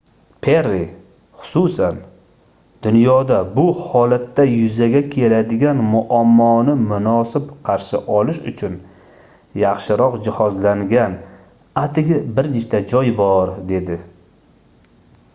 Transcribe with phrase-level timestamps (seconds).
[0.45, 0.85] perri
[1.39, 1.97] xususan
[2.87, 8.79] dunyoda bu holatda yuzaga keladigan muammoni munosib qarshi olish uchun
[9.67, 11.19] yaxshiroq jihozlangan
[11.85, 14.03] atigi bir nechta joy bor- dedi